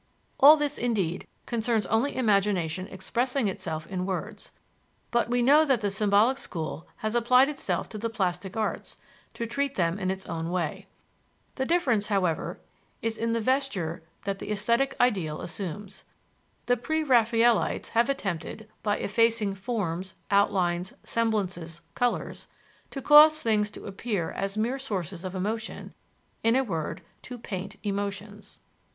[0.39, 4.49] All this, indeed, concerns only imagination expressing itself in words;
[5.11, 8.97] but we know that the symbolic school has applied itself to the plastic arts,
[9.35, 10.87] to treat them in its own way.
[11.53, 12.59] The difference, however,
[13.03, 16.03] is in the vesture that the esthetic ideal assumes.
[16.65, 22.47] The pre Raphaelites have attempted, by effacing forms, outlines, semblances, colors,
[22.89, 25.93] "to cause things to appear as mere sources of emotion,"
[26.43, 28.57] in a word, to paint emotions.